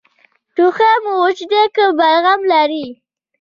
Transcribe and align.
ټوخی 0.55 0.93
مو 1.03 1.13
وچ 1.21 1.39
دی 1.51 1.61
که 1.75 1.83
بلغم 1.97 2.41
لري؟ 2.51 2.87